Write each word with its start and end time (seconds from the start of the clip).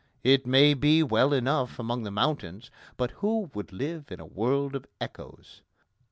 It 0.23 0.47
may 0.47 0.73
be 0.73 1.03
well 1.03 1.31
enough 1.31 1.77
among 1.77 2.01
the 2.01 2.09
mountains, 2.09 2.71
but 2.97 3.11
who 3.21 3.51
would 3.53 3.71
live 3.71 4.11
in 4.11 4.19
a 4.19 4.25
world 4.25 4.73
of 4.73 4.87
echoes? 4.99 5.61